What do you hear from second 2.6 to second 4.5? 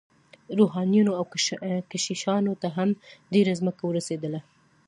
ته هم ډیره ځمکه ورسیدله.